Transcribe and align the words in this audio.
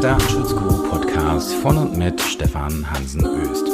Datenschutz-Guru-Podcast 0.00 1.54
von 1.54 1.76
und 1.76 1.96
mit 1.98 2.20
Stefan 2.20 2.88
Hansen 2.88 3.24
Öst. 3.24 3.66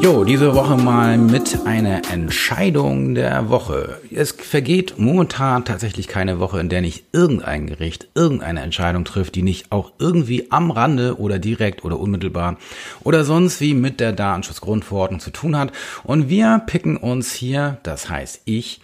Jo, 0.00 0.22
diese 0.22 0.54
Woche 0.54 0.76
mal 0.76 1.18
mit 1.18 1.66
einer 1.66 2.02
Entscheidung 2.12 3.16
der 3.16 3.50
Woche. 3.50 4.00
Es 4.12 4.30
vergeht 4.30 4.94
momentan 4.98 5.64
tatsächlich 5.64 6.06
keine 6.06 6.38
Woche, 6.38 6.60
in 6.60 6.68
der 6.68 6.82
nicht 6.82 7.06
irgendein 7.12 7.66
Gericht 7.66 8.08
irgendeine 8.14 8.62
Entscheidung 8.62 9.04
trifft, 9.04 9.34
die 9.34 9.42
nicht 9.42 9.72
auch 9.72 9.92
irgendwie 9.98 10.52
am 10.52 10.70
Rande 10.70 11.18
oder 11.18 11.40
direkt 11.40 11.84
oder 11.84 11.98
unmittelbar 11.98 12.58
oder 13.02 13.24
sonst 13.24 13.60
wie 13.60 13.74
mit 13.74 13.98
der 13.98 14.12
Datenschutzgrundverordnung 14.12 15.18
zu 15.20 15.30
tun 15.30 15.56
hat. 15.56 15.72
Und 16.04 16.28
wir 16.28 16.62
picken 16.64 16.96
uns 16.96 17.32
hier, 17.32 17.78
das 17.82 18.08
heißt 18.08 18.42
ich, 18.44 18.80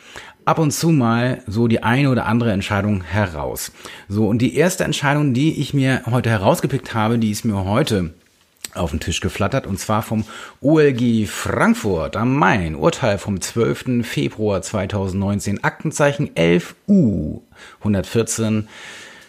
ab 0.49 0.59
und 0.59 0.71
zu 0.71 0.89
mal 0.89 1.43
so 1.47 1.69
die 1.69 1.83
eine 1.83 2.09
oder 2.11 2.25
andere 2.25 2.53
Entscheidung 2.53 3.03
heraus. 3.03 3.71
So, 4.09 4.27
und 4.27 4.39
die 4.39 4.57
erste 4.57 4.83
Entscheidung, 4.83 5.35
die 5.35 5.61
ich 5.61 5.75
mir 5.75 6.03
heute 6.07 6.31
herausgepickt 6.31 6.95
habe, 6.95 7.19
die 7.19 7.31
ist 7.31 7.45
mir 7.45 7.65
heute 7.67 8.15
auf 8.75 8.91
den 8.91 9.01
Tisch 9.01 9.21
geflattert 9.21 9.67
und 9.67 9.79
zwar 9.79 10.03
vom 10.03 10.25
OLG 10.63 11.27
Frankfurt 11.27 12.17
am 12.17 12.35
Main. 12.35 12.77
Urteil 12.77 13.19
vom 13.19 13.43
12. 13.43 14.07
Februar 14.07 14.63
2019, 14.63 15.65
Aktenzeichen 15.65 16.31
11U 16.31 17.43
114 17.81 18.69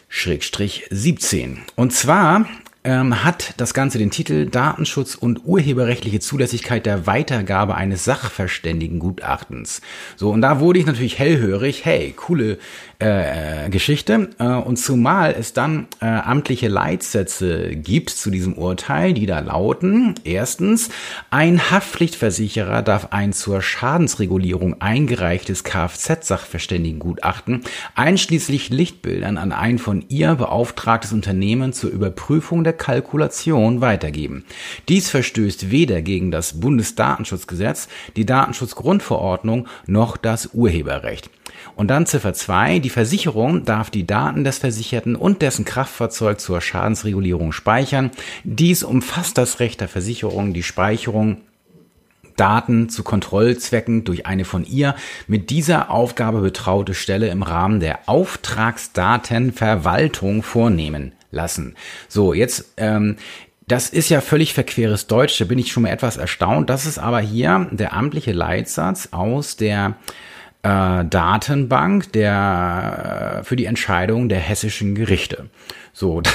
Schrägstrich 0.07 0.87
17. 0.89 1.59
Und 1.75 1.91
zwar 1.91 2.45
ähm, 2.89 3.23
hat 3.23 3.53
das 3.57 3.75
Ganze 3.75 3.99
den 3.99 4.09
Titel 4.09 4.47
Datenschutz 4.47 5.13
und 5.13 5.45
urheberrechtliche 5.45 6.19
Zulässigkeit 6.19 6.87
der 6.87 7.05
Weitergabe 7.05 7.75
eines 7.75 8.03
Sachverständigengutachtens. 8.03 9.81
So, 10.15 10.31
und 10.31 10.41
da 10.41 10.59
wurde 10.59 10.79
ich 10.79 10.87
natürlich 10.87 11.19
hellhörig, 11.19 11.85
hey, 11.85 12.13
coole 12.15 12.57
äh, 12.97 13.69
Geschichte. 13.69 14.29
Äh, 14.39 14.47
und 14.47 14.77
zumal 14.77 15.35
es 15.37 15.53
dann 15.53 15.85
äh, 16.01 16.07
amtliche 16.07 16.67
Leitsätze 16.67 17.75
gibt 17.75 18.09
zu 18.09 18.31
diesem 18.31 18.53
Urteil, 18.53 19.13
die 19.13 19.27
da 19.27 19.39
lauten, 19.39 20.15
erstens, 20.23 20.89
ein 21.29 21.69
Haftpflichtversicherer 21.69 22.81
darf 22.81 23.09
ein 23.11 23.33
zur 23.33 23.61
Schadensregulierung 23.61 24.81
eingereichtes 24.81 25.63
Kfz-Sachverständigengutachten 25.63 27.61
einschließlich 27.93 28.71
Lichtbildern 28.71 29.37
an 29.37 29.51
ein 29.51 29.77
von 29.77 30.03
ihr 30.09 30.33
beauftragtes 30.33 31.13
Unternehmen 31.13 31.71
zur 31.71 31.91
Überprüfung 31.91 32.63
der 32.63 32.78
Kalkulation 32.79 33.81
weitergeben. 33.81 34.45
Dies 34.87 35.11
verstößt 35.11 35.69
weder 35.69 36.01
gegen 36.01 36.31
das 36.31 36.59
Bundesdatenschutzgesetz, 36.59 37.87
die 38.15 38.25
Datenschutzgrundverordnung 38.25 39.67
noch 39.85 40.17
das 40.17 40.49
Urheberrecht. 40.53 41.29
Und 41.75 41.89
dann 41.89 42.07
Ziffer 42.07 42.33
2, 42.33 42.79
die 42.79 42.89
Versicherung 42.89 43.65
darf 43.65 43.91
die 43.91 44.07
Daten 44.07 44.43
des 44.43 44.57
Versicherten 44.57 45.15
und 45.15 45.43
dessen 45.43 45.65
Kraftfahrzeug 45.65 46.39
zur 46.39 46.61
Schadensregulierung 46.61 47.51
speichern. 47.51 48.09
Dies 48.43 48.83
umfasst 48.83 49.37
das 49.37 49.59
Recht 49.59 49.81
der 49.81 49.87
Versicherung, 49.87 50.53
die 50.53 50.63
Speicherung 50.63 51.41
Daten 52.39 52.89
zu 52.89 53.03
Kontrollzwecken 53.03 54.05
durch 54.05 54.25
eine 54.25 54.45
von 54.45 54.65
ihr 54.65 54.95
mit 55.27 55.49
dieser 55.49 55.91
Aufgabe 55.91 56.39
betraute 56.39 56.93
Stelle 56.93 57.27
im 57.27 57.43
Rahmen 57.43 57.81
der 57.81 58.07
Auftragsdatenverwaltung 58.07 60.41
vornehmen 60.41 61.11
lassen. 61.31 61.75
So, 62.07 62.33
jetzt 62.33 62.73
ähm, 62.77 63.17
das 63.69 63.89
ist 63.91 64.09
ja 64.09 64.19
völlig 64.19 64.55
verqueres 64.55 65.05
Deutsch, 65.05 65.39
da 65.39 65.45
bin 65.45 65.59
ich 65.59 65.71
schon 65.71 65.83
mal 65.83 65.91
etwas 65.91 66.17
erstaunt. 66.17 66.71
Das 66.71 66.87
ist 66.87 66.97
aber 66.97 67.19
hier 67.19 67.67
der 67.71 67.93
amtliche 67.93 68.31
Leitsatz 68.31 69.09
aus 69.11 69.57
der 69.57 69.95
äh, 70.63 71.05
Datenbank 71.05 72.11
der, 72.13 73.39
äh, 73.39 73.43
für 73.43 73.55
die 73.55 73.65
Entscheidung 73.65 74.29
der 74.29 74.39
hessischen 74.39 74.95
Gerichte. 74.95 75.49
So, 75.93 76.21
da, 76.21 76.31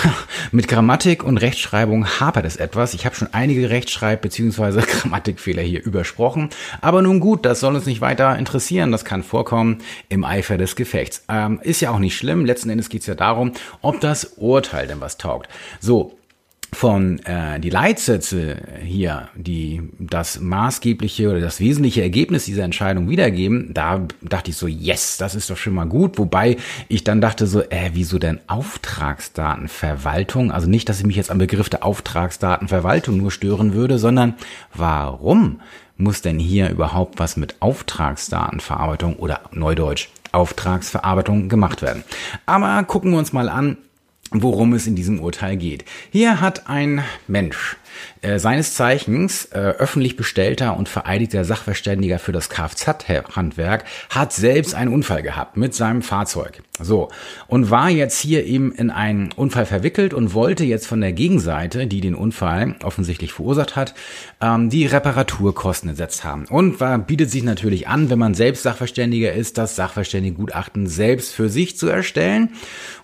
mit 0.51 0.69
Grammatik 0.69 1.23
und 1.23 1.39
Rechtschreibung 1.39 2.07
hapert 2.21 2.45
es 2.45 2.57
etwas. 2.57 2.95
Ich 2.95 3.05
habe 3.07 3.15
schon 3.15 3.33
einige 3.33 3.71
Rechtschreib- 3.71 4.23
bzw. 4.23 4.83
Grammatikfehler 4.87 5.63
hier 5.63 5.83
übersprochen. 5.85 6.51
Aber 6.81 7.03
nun 7.03 7.21
gut, 7.21 7.45
das 7.45 7.61
soll 7.61 7.75
uns 7.75 7.87
nicht 7.87 8.01
weiter 8.01 8.39
interessieren. 8.39 8.93
Das 8.93 9.05
kann 9.05 9.23
vorkommen 9.23 9.79
im 10.09 10.25
Eifer 10.25 10.59
des 10.59 10.77
Gefechts. 10.77 11.25
Ähm, 11.29 11.61
ist 11.63 11.81
ja 11.81 11.91
auch 11.91 11.99
nicht 11.99 12.17
schlimm. 12.17 12.45
Letzten 12.45 12.71
Endes 12.71 12.89
geht 12.89 13.03
es 13.03 13.07
ja 13.07 13.15
darum, 13.15 13.53
ob 13.83 14.01
das 14.01 14.35
Urteil 14.37 14.87
denn 14.87 15.01
was 15.01 15.19
taugt. 15.19 15.49
So, 15.81 16.19
von 16.75 17.19
äh, 17.21 17.61
die 17.61 17.71
Leitsätze 17.71 18.57
hier, 18.85 19.29
die 19.35 19.83
das 19.99 20.41
maßgebliche 20.41 21.31
oder 21.31 21.41
das 21.41 21.61
wesentliche 21.61 22.03
Ergebnis 22.03 22.45
dieser 22.45 22.65
Entscheidung 22.65 23.09
wiedergeben, 23.09 23.71
da 23.73 24.07
dachte 24.21 24.51
ich 24.51 24.57
so, 24.57 24.67
yes, 24.67 25.17
das 25.17 25.35
ist 25.35 25.51
doch 25.51 25.57
schon 25.57 25.75
mal 25.75 25.87
gut. 25.87 26.19
Wobei 26.19 26.57
ich 26.89 27.05
dann 27.05 27.21
dachte 27.21 27.47
so, 27.47 27.63
äh, 27.63 27.91
wieso 27.93 28.19
denn 28.19 28.41
Auftragsdatenverwaltung? 28.47 30.51
Also 30.51 30.69
nicht, 30.69 30.89
dass 30.89 31.01
ich 31.01 31.07
mich 31.07 31.17
jetzt 31.17 31.31
am 31.31 31.39
Begriff 31.39 31.71
der 31.71 31.85
Auftragsdatenverwaltung 31.85 33.17
nur 33.17 33.31
stören 33.31 33.73
würde, 33.73 33.99
sondern 33.99 34.35
warum 34.75 35.61
muss 35.97 36.23
denn 36.23 36.39
hier 36.39 36.71
überhaupt 36.71 37.19
was 37.19 37.37
mit 37.37 37.57
Auftragsdatenverarbeitung 37.61 39.17
oder 39.17 39.41
Neudeutsch 39.53 40.09
Auftragsverarbeitung 40.33 41.49
gemacht 41.49 41.83
werden? 41.83 42.05
Aber 42.47 42.83
gucken 42.85 43.13
wir 43.13 43.19
uns 43.19 43.33
mal 43.33 43.49
an, 43.49 43.77
worum 44.31 44.73
es 44.75 44.87
in 44.87 44.97
diesem 44.97 45.21
Urteil 45.21 45.57
geht. 45.57 45.85
Hier 46.11 46.41
hat 46.41 46.69
ein 46.69 47.05
Mensch 47.27 47.77
äh, 48.23 48.39
seines 48.39 48.75
Zeichens 48.75 49.47
äh, 49.47 49.59
öffentlich 49.59 50.17
bestellter 50.17 50.77
und 50.77 50.89
vereidigter 50.89 51.45
Sachverständiger 51.45 52.19
für 52.19 52.33
das 52.33 52.51
Kfz-Handwerk, 52.51 53.85
hat 54.11 54.33
selbst 54.33 54.75
einen 54.75 54.93
Unfall 54.93 55.23
gehabt 55.23 55.57
mit 55.57 55.75
seinem 55.75 56.03
Fahrzeug. 56.03 56.63
So. 56.81 57.09
Und 57.47 57.71
war 57.71 57.89
jetzt 57.89 58.19
hier 58.19 58.45
eben 58.45 58.73
in 58.73 58.91
einen 58.91 59.31
Unfall 59.33 59.65
verwickelt 59.65 60.13
und 60.13 60.35
wollte 60.35 60.65
jetzt 60.65 60.89
von 60.89 61.01
der 61.01 61.13
Gegenseite, 61.13 61.87
die 61.87 62.01
den 62.01 62.17
Unfall 62.17 62.75
offensichtlich 62.83 63.33
verursacht 63.33 63.77
hat, 63.77 63.95
ähm, 64.41 64.71
die 64.71 64.87
Reparaturkosten 64.87 65.91
ersetzt 65.91 66.25
haben. 66.25 66.47
Und 66.47 66.81
war, 66.81 66.99
bietet 66.99 67.31
sich 67.31 67.45
natürlich 67.45 67.87
an, 67.87 68.11
wenn 68.11 68.19
man 68.19 68.35
selbst 68.35 68.65
Sachverständiger 68.65 69.33
ist, 69.33 69.57
das 69.57 69.77
Sachverständigengutachten 69.77 70.89
selbst 70.89 71.33
für 71.33 71.49
sich 71.49 71.79
zu 71.79 71.87
erstellen 71.89 72.51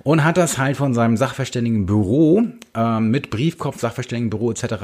und 0.02 0.24
hat 0.24 0.36
das 0.36 0.58
halt 0.58 0.76
von 0.76 0.92
seinem 0.94 1.16
Sachverständigenbüro 1.16 2.42
äh, 2.74 3.00
mit 3.00 3.30
Briefkopf, 3.30 3.78
Sachverständigenbüro 3.78 4.50
etc 4.50 4.79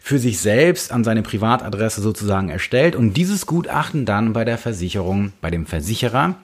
für 0.00 0.18
sich 0.18 0.38
selbst 0.38 0.92
an 0.92 1.04
seine 1.04 1.22
Privatadresse 1.22 2.00
sozusagen 2.00 2.48
erstellt 2.48 2.96
und 2.96 3.14
dieses 3.14 3.46
Gutachten 3.46 4.04
dann 4.04 4.32
bei 4.32 4.44
der 4.44 4.58
Versicherung, 4.58 5.32
bei 5.40 5.50
dem 5.50 5.66
Versicherer 5.66 6.36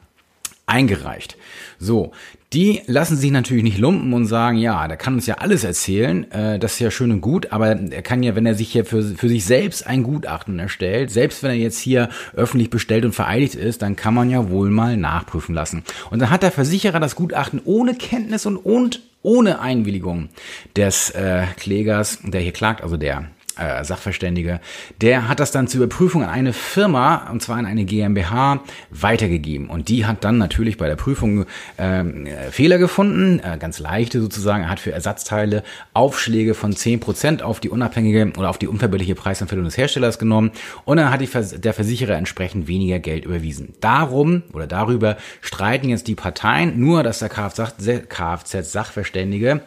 eingereicht. 0.67 1.37
So, 1.79 2.13
die 2.53 2.83
lassen 2.87 3.17
sich 3.17 3.31
natürlich 3.31 3.63
nicht 3.63 3.79
lumpen 3.79 4.13
und 4.13 4.27
sagen, 4.27 4.59
ja, 4.59 4.87
der 4.87 4.97
kann 4.97 5.15
uns 5.15 5.27
ja 5.27 5.37
alles 5.37 5.65
erzählen, 5.65 6.31
äh, 6.31 6.59
das 6.59 6.75
ist 6.75 6.81
ja 6.81 6.91
schön 6.91 7.11
und 7.11 7.21
gut, 7.21 7.51
aber 7.51 7.71
er 7.71 8.03
kann 8.03 8.23
ja, 8.23 8.35
wenn 8.37 8.47
er 8.47 8.55
sich 8.55 8.71
hier 8.71 8.85
für, 8.85 9.03
für 9.03 9.29
sich 9.29 9.45
selbst 9.45 9.87
ein 9.87 10.03
Gutachten 10.03 10.59
erstellt, 10.59 11.11
selbst 11.11 11.43
wenn 11.43 11.51
er 11.51 11.57
jetzt 11.57 11.79
hier 11.79 12.11
öffentlich 12.34 12.71
bestellt 12.71 13.05
und 13.05 13.15
vereidigt 13.15 13.55
ist, 13.55 13.83
dann 13.83 13.97
kann 13.97 14.15
man 14.15 14.31
ja 14.31 14.51
wohl 14.51 14.71
mal 14.71 14.97
nachprüfen 14.97 15.55
lassen. 15.55 15.83
Und 16.11 16.21
dann 16.21 16.31
hat 16.31 16.43
der 16.43 16.53
Versicherer 16.53 17.01
das 17.01 17.17
Gutachten 17.17 17.61
ohne 17.65 17.95
Kenntnis 17.95 18.47
und, 18.47 18.57
und 18.57 19.01
ohne 19.22 19.60
Einwilligung 19.60 20.28
des 20.77 21.10
äh, 21.10 21.47
Klägers, 21.56 22.19
der 22.22 22.41
hier 22.41 22.53
klagt, 22.53 22.83
also 22.83 22.97
der 22.97 23.27
äh, 23.59 23.85
Sachverständige, 23.85 24.61
der 25.01 25.29
hat 25.29 25.41
das 25.41 25.51
dann 25.51 25.69
zur 25.69 25.83
Überprüfung 25.83 26.23
an 26.23 26.31
eine 26.31 26.53
Firma, 26.53 27.31
und 27.31 27.43
zwar 27.43 27.57
an 27.57 27.67
eine 27.67 27.85
GmbH, 27.85 28.61
weitergegeben. 28.91 29.69
Und 29.69 29.89
die 29.89 30.07
hat 30.07 30.25
dann 30.25 30.39
natürlich 30.39 30.77
bei 30.77 30.89
der 30.89 30.97
Prüfung 30.97 31.47
ähm, 31.79 32.27
äh, 32.27 32.51
Fehler 32.51 32.79
gefunden, 32.79 33.41
äh, 33.41 33.59
ganz 33.59 33.79
leichte 33.79 34.21
sozusagen. 34.21 34.65
Er 34.65 34.71
hat 34.71 34.81
für 34.81 34.93
Ersatzteile 34.93 35.63
Aufschläge 35.93 36.55
von 36.55 36.75
zehn 36.75 37.01
Prozent 37.01 37.43
auf 37.43 37.61
die 37.61 37.69
unabhängige 37.69 38.33
oder 38.39 38.51
auf 38.51 38.59
die 38.59 38.69
unverbindliche 38.69 39.15
Preisanfällung 39.15 39.65
des 39.65 39.77
Herstellers 39.77 40.19
genommen. 40.19 40.53
Und 40.84 40.99
dann 40.99 41.11
hat 41.11 41.21
die 41.21 41.27
Vers 41.27 41.61
der 41.61 41.75
Versicherer 41.75 42.17
entsprechend 42.17 42.69
weniger 42.69 42.99
Geld 42.99 43.25
überwiesen. 43.25 43.75
Darum 43.81 44.43
oder 44.53 44.66
darüber 44.66 45.16
streiten 45.41 45.89
jetzt 45.89 46.09
die 46.09 46.15
Parteien, 46.15 46.78
nur 46.81 47.03
dass 47.03 47.21
der 47.21 47.28
Kfz-Sachverständige 47.28 49.60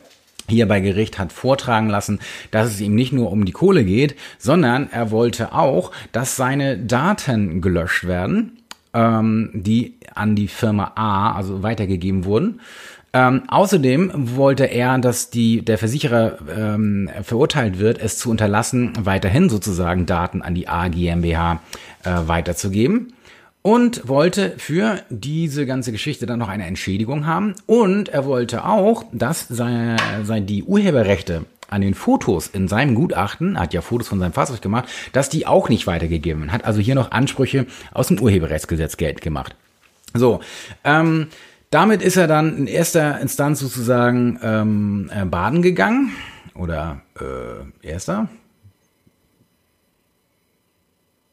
hier 0.48 0.68
bei 0.68 0.80
Gericht 0.80 1.18
hat 1.18 1.34
vortragen 1.34 1.90
lassen, 1.90 2.20
dass 2.52 2.68
es 2.68 2.82
ihm 2.82 2.96
nicht 2.96 3.14
nur 3.14 3.32
um 3.32 3.46
die 3.46 3.52
Kohle 3.52 3.84
geht, 3.84 4.16
sondern 4.38 4.90
er 4.92 5.12
wollte 5.12 5.54
auch, 5.54 5.92
dass 6.12 6.36
seine 6.36 6.78
Daten 6.78 7.62
gelöscht 7.62 8.08
werden, 8.08 8.60
ähm, 8.94 9.50
die 9.54 9.96
an 10.14 10.36
die 10.36 10.48
Firma 10.48 10.92
A, 10.96 11.34
also 11.34 11.64
weitergegeben 11.64 12.26
wurden. 12.26 12.62
Ähm, 13.14 13.44
außerdem 13.48 14.12
wollte 14.36 14.66
er, 14.66 14.98
dass 15.00 15.30
die, 15.30 15.64
der 15.64 15.78
Versicherer 15.78 16.38
ähm, 16.56 17.10
verurteilt 17.24 17.80
wird, 17.80 17.98
es 17.98 18.18
zu 18.18 18.30
unterlassen, 18.30 18.92
weiterhin 19.00 19.50
sozusagen 19.50 20.06
Daten 20.06 20.42
an 20.42 20.54
die 20.54 20.68
A 20.68 20.90
GmbH 20.90 21.62
äh, 22.04 22.10
weiterzugeben 22.28 23.15
und 23.66 24.08
wollte 24.08 24.54
für 24.60 25.02
diese 25.10 25.66
ganze 25.66 25.92
Geschichte 25.92 26.28
dann 26.28 26.38
noch 26.38 26.50
eine 26.50 26.68
Entschädigung 26.68 27.26
haben. 27.26 27.56
Und 27.66 28.10
er 28.10 28.26
wollte 28.26 28.64
auch, 28.64 29.06
dass 29.12 29.48
seine, 29.48 29.98
seine, 30.24 30.46
die 30.46 30.62
Urheberrechte 30.62 31.46
an 31.68 31.82
den 31.82 31.96
Fotos 31.96 32.46
in 32.46 32.68
seinem 32.68 32.94
Gutachten, 32.94 33.56
er 33.56 33.64
hat 33.64 33.74
ja 33.74 33.82
Fotos 33.82 34.08
von 34.08 34.20
seinem 34.20 34.34
Fahrzeug 34.34 34.62
gemacht, 34.62 34.88
dass 35.14 35.30
die 35.30 35.48
auch 35.48 35.68
nicht 35.68 35.88
weitergegeben. 35.88 36.52
Hat 36.52 36.64
also 36.64 36.80
hier 36.80 36.94
noch 36.94 37.10
Ansprüche 37.10 37.66
aus 37.92 38.10
dem 38.10 38.20
Urheberrechtsgesetz 38.20 38.98
Geld 38.98 39.22
gemacht. 39.22 39.56
So, 40.14 40.42
ähm, 40.84 41.30
damit 41.72 42.04
ist 42.04 42.18
er 42.18 42.28
dann 42.28 42.56
in 42.56 42.68
erster 42.68 43.20
Instanz 43.20 43.62
sozusagen 43.62 44.40
ähm, 44.44 45.10
äh, 45.12 45.26
baden 45.26 45.64
gegangen 45.64 46.12
oder 46.54 47.02
äh, 47.20 47.88
erster. 47.88 48.30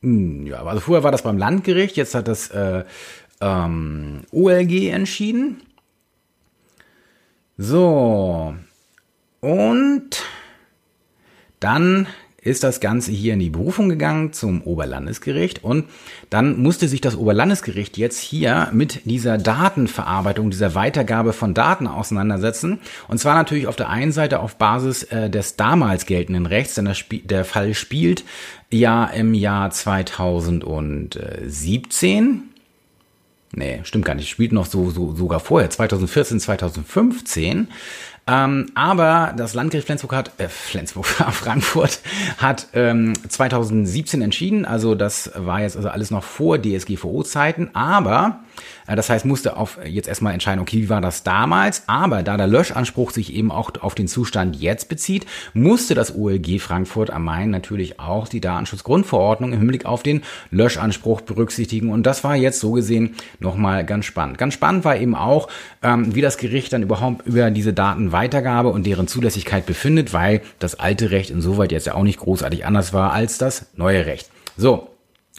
Hm, 0.03 0.47
ja, 0.47 0.63
also 0.65 0.81
vorher 0.81 1.05
war 1.05 1.13
das 1.13 1.23
beim 1.23 1.39
Landgericht, 1.39 1.97
jetzt 1.97 2.15
hat 2.15 2.29
das 2.29 2.49
äh, 2.51 2.85
ähm, 3.41 4.23
OLG 4.33 4.91
entschieden. 4.91 5.63
So. 7.57 8.55
Und 9.41 10.23
dann 11.61 12.07
ist 12.43 12.63
das 12.65 12.81
Ganze 12.81 13.13
hier 13.13 13.35
in 13.35 13.39
die 13.39 13.51
Berufung 13.51 13.89
gegangen 13.89 14.33
zum 14.33 14.63
Oberlandesgericht 14.63 15.63
und 15.63 15.85
dann 16.29 16.61
musste 16.61 16.89
sich 16.89 17.01
das 17.01 17.15
Oberlandesgericht 17.17 17.97
jetzt 17.97 18.19
hier 18.19 18.69
mit 18.73 19.03
dieser 19.05 19.39
Datenverarbeitung, 19.39 20.51
dieser 20.51 20.75
Weitergabe 20.75 21.33
von 21.33 21.55
Daten 21.55 21.87
auseinandersetzen. 21.87 22.81
Und 23.07 23.19
zwar 23.19 23.37
natürlich 23.37 23.69
auf 23.69 23.77
der 23.77 23.91
einen 23.91 24.11
Seite 24.11 24.41
auf 24.41 24.57
Basis 24.57 25.05
äh, 25.05 25.31
des 25.31 25.55
damals 25.55 26.05
geltenden 26.05 26.47
Rechts, 26.47 26.75
denn 26.75 26.93
der 27.25 27.45
Fall 27.45 27.75
spielt 27.75 28.25
ja 28.71 29.05
im 29.05 29.35
Jahr 29.35 29.71
2017 29.71 32.49
Nee, 33.55 33.81
stimmt 33.85 34.07
gar 34.07 34.15
nicht. 34.15 34.31
Spielt 34.31 34.53
noch 34.53 34.65
so, 34.65 34.89
so 34.89 35.15
sogar 35.15 35.39
vorher, 35.39 35.69
2014, 35.69 36.41
2015. 36.41 37.69
Ähm, 38.27 38.67
aber 38.75 39.35
das 39.37 39.55
Landgericht 39.55 39.87
Flensburg 39.87 40.13
hat, 40.13 40.33
äh, 40.39 40.49
Flensburg, 40.49 41.07
Frankfurt 41.31 42.01
hat 42.39 42.69
ähm, 42.73 43.15
2017 43.29 44.23
entschieden. 44.23 44.65
Also 44.65 44.95
das 44.95 45.33
war 45.35 45.61
jetzt 45.61 45.77
also 45.77 45.89
alles 45.89 46.11
noch 46.11 46.23
vor 46.23 46.59
DSGVO-Zeiten. 46.59 47.71
Aber 47.75 48.41
das 48.87 49.11
heißt, 49.11 49.25
musste 49.25 49.57
auf 49.57 49.79
jetzt 49.85 50.09
erstmal 50.09 50.33
entscheiden, 50.33 50.61
okay, 50.61 50.79
wie 50.79 50.89
war 50.89 51.01
das 51.01 51.23
damals? 51.23 51.85
Aber 51.87 52.23
da 52.23 52.37
der 52.37 52.47
Löschanspruch 52.47 53.11
sich 53.11 53.33
eben 53.35 53.51
auch 53.51 53.71
auf 53.81 53.95
den 53.95 54.09
Zustand 54.09 54.57
jetzt 54.57 54.89
bezieht, 54.89 55.27
musste 55.55 55.95
das 55.95 56.15
OLG 56.15 56.61
Frankfurt 56.61 57.11
am 57.11 57.25
Main 57.25 57.51
natürlich 57.51 58.01
auch 58.01 58.29
die 58.29 58.41
Datenschutzgrundverordnung 58.41 59.53
im 59.53 59.59
Hinblick 59.59 59.87
auf 59.87 60.03
den 60.03 60.23
Löschanspruch 60.51 61.21
berücksichtigen. 61.21 61.91
Und 61.91 62.05
das 62.05 62.25
war 62.25 62.37
jetzt 62.37 62.61
so 62.61 62.73
gesehen 62.73 63.15
nochmal 63.39 63.85
ganz 63.85 64.05
spannend. 64.05 64.39
Ganz 64.39 64.55
spannend 64.55 64.85
war 64.85 64.97
eben 64.97 65.15
auch, 65.15 65.49
ähm, 65.83 66.15
wie 66.15 66.21
das 66.21 66.37
Gericht 66.37 66.73
dann 66.73 66.83
überhaupt 66.83 67.27
über 67.27 67.51
diese 67.51 67.73
Datenweitergabe 67.73 68.69
und 68.69 68.87
deren 68.87 69.09
Zulässigkeit 69.09 69.67
befindet, 69.67 70.13
weil 70.13 70.43
das 70.59 70.79
alte 70.79 71.11
Recht 71.11 71.31
insoweit 71.31 71.73
jetzt 71.73 71.87
ja 71.87 71.95
auch 71.95 72.03
nicht 72.03 72.19
großartig 72.19 72.67
anders 72.67 72.93
war 72.93 73.13
als 73.13 73.39
das 73.39 73.67
neue 73.77 74.07
Recht. 74.07 74.29
So, 74.57 74.92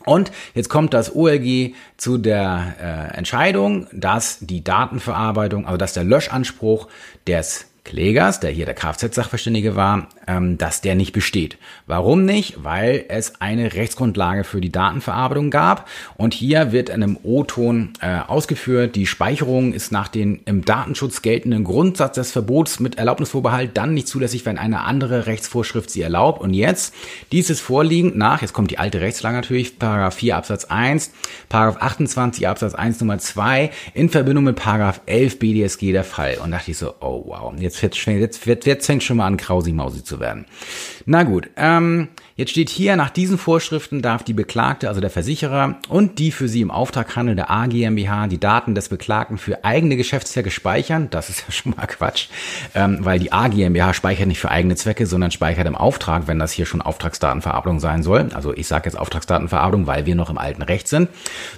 und 0.06 0.32
jetzt 0.54 0.70
kommt 0.70 0.94
das 0.94 1.16
OLG 1.16 1.76
zu 1.98 2.18
der 2.18 2.76
äh, 3.14 3.18
Entscheidung, 3.18 3.88
dass 3.92 4.40
die 4.40 4.64
Datenverarbeitung, 4.64 5.66
also 5.66 5.78
dass 5.78 5.94
der 5.94 6.04
Löschanspruch 6.04 6.88
des 7.28 7.68
Klägers, 7.84 8.40
der 8.40 8.50
hier 8.50 8.66
der 8.66 8.76
Kfz-Sachverständige 8.76 9.76
war, 9.76 10.08
ähm, 10.26 10.58
dass 10.58 10.82
der 10.82 10.96
nicht 10.96 11.12
besteht. 11.12 11.58
Warum 11.86 12.24
nicht? 12.24 12.64
Weil 12.64 13.06
es 13.10 13.42
eine 13.42 13.74
Rechtsgrundlage 13.74 14.46
für 14.46 14.62
die 14.62 14.72
Datenverarbeitung 14.72 15.50
gab 15.50 15.90
und 16.16 16.34
hier 16.34 16.72
wird 16.72 16.90
in 16.90 17.04
einem 17.04 17.18
O-Ton 17.24 17.94
äh, 18.00 18.20
ausgeführt, 18.20 18.96
die 18.96 19.06
Speicherung 19.06 19.74
ist 19.74 19.92
nach 19.92 20.08
den 20.08 20.42
im 20.46 20.64
Datenschutz 20.64 21.22
geltenden 21.22 21.66
Grundsatz 21.66 22.16
des 22.16 22.32
Verbots 22.32 22.80
mit 22.80 22.98
Erlaubnisvorbehalt 22.98 23.72
dann 23.76 23.94
nicht 23.94 24.08
zulässig, 24.08 24.46
wenn 24.46 24.58
eine 24.58 24.82
andere 24.82 25.26
Rechtsvorschrift 25.26 25.90
sie 25.90 26.02
erlaubt. 26.02 26.42
Und 26.42 26.54
jetzt, 26.54 26.94
dieses 27.32 27.60
vorliegend 27.60 28.16
nach, 28.16 28.42
jetzt 28.42 28.54
kommt 28.54 28.72
die 28.72 28.80
alte 28.80 29.02
Rechtslage 29.02 29.36
natürlich, 29.36 29.78
Paragraph 29.78 30.16
4 30.16 30.38
Absatz 30.38 30.66
1, 30.66 31.12
Paragraph 31.50 31.82
28 31.82 32.48
Absatz 32.48 32.76
1 32.76 33.02
Nummer 33.02 33.18
2 33.18 33.72
in 33.94 34.10
Verbindung 34.10 34.46
mit 34.46 34.56
Paragraph 34.56 35.02
11 35.06 35.40
BDSG 35.40 35.92
der 35.92 36.06
Fall. 36.06 36.38
Und 36.44 36.52
dachte 36.52 36.72
ich 36.72 36.78
so, 36.78 36.94
oh 37.02 37.24
wow, 37.28 37.54
jetzt 37.58 37.73
jetzt, 37.82 38.06
jetzt, 38.06 38.46
jetzt, 38.46 38.66
jetzt 38.66 38.86
fängt 38.86 39.04
schon 39.04 39.18
mal 39.18 39.28
an, 39.28 39.38
Krausi-Mausi 39.38 40.04
zu 40.04 40.20
werden. 40.20 40.46
Na 41.06 41.24
gut, 41.24 41.50
ähm, 41.58 42.08
jetzt 42.38 42.52
steht 42.52 42.70
hier, 42.70 42.96
nach 42.96 43.10
diesen 43.10 43.38
Vorschriften 43.38 44.02
darf 44.02 44.24
die 44.24 44.34
Beklagte, 44.34 44.88
also 44.88 45.02
der 45.02 45.10
Versicherer 45.10 45.76
und 45.90 46.18
die 46.18 46.32
für 46.32 46.48
sie 46.48 46.62
im 46.62 46.72
Auftrag 46.72 47.16
handelnde 47.16 47.50
A 47.50 47.68
GmbH 47.68 48.28
die 48.28 48.40
Daten 48.40 48.74
des 48.74 48.88
Beklagten 48.88 49.38
für 49.38 49.66
eigene 49.66 49.98
Geschäftszwecke 49.98 50.50
speichern. 50.50 51.10
Das 51.10 51.30
ist 51.30 51.44
ja 51.46 51.52
schon 51.52 51.74
mal 51.76 51.88
Quatsch, 51.88 52.28
ähm, 52.74 53.00
weil 53.02 53.20
die 53.20 53.34
A 53.34 53.50
GmbH 53.50 53.94
speichert 53.94 54.28
nicht 54.28 54.40
für 54.40 54.50
eigene 54.50 54.76
Zwecke, 54.76 55.06
sondern 55.06 55.32
speichert 55.32 55.68
im 55.68 55.76
Auftrag, 55.76 56.28
wenn 56.28 56.40
das 56.40 56.54
hier 56.54 56.66
schon 56.66 56.82
Auftragsdatenverarbeitung 56.82 57.80
sein 57.82 58.02
soll. 58.02 58.30
Also 58.34 58.54
ich 58.54 58.68
sage 58.68 58.86
jetzt 58.86 58.98
Auftragsdatenverarbeitung, 58.98 59.88
weil 59.88 60.06
wir 60.06 60.16
noch 60.16 60.30
im 60.30 60.38
alten 60.38 60.62
Recht 60.62 60.88
sind. 60.88 61.10